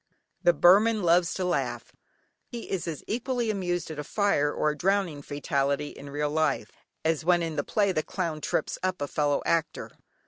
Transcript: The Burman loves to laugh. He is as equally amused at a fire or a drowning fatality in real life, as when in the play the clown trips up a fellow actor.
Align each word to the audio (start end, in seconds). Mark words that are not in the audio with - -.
The 0.41 0.53
Burman 0.53 1.03
loves 1.03 1.31
to 1.35 1.45
laugh. 1.45 1.91
He 2.47 2.71
is 2.71 2.87
as 2.87 3.03
equally 3.05 3.51
amused 3.51 3.91
at 3.91 3.99
a 3.99 4.03
fire 4.03 4.51
or 4.51 4.71
a 4.71 4.75
drowning 4.75 5.21
fatality 5.21 5.89
in 5.89 6.09
real 6.09 6.31
life, 6.31 6.71
as 7.05 7.23
when 7.23 7.43
in 7.43 7.55
the 7.55 7.63
play 7.63 7.91
the 7.91 8.01
clown 8.01 8.41
trips 8.41 8.79
up 8.81 8.99
a 8.99 9.07
fellow 9.07 9.43
actor. 9.45 9.91